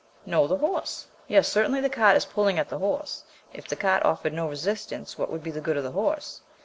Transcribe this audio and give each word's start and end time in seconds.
"No, 0.25 0.47
the 0.47 0.57
horse." 0.57 1.05
Yes, 1.27 1.47
certainly 1.47 1.79
the 1.79 1.87
cart 1.87 2.17
is 2.17 2.25
pulling 2.25 2.57
at 2.57 2.69
the 2.69 2.79
horse; 2.79 3.23
if 3.53 3.67
the 3.67 3.75
cart 3.75 4.01
offered 4.03 4.33
no 4.33 4.49
resistance 4.49 5.15
what 5.15 5.29
would 5.31 5.43
be 5.43 5.51
the 5.51 5.61
good 5.61 5.77
of 5.77 5.83
the 5.83 5.91
horse? 5.91 6.41